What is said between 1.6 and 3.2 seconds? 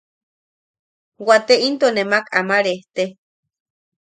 into nemak ama rejte.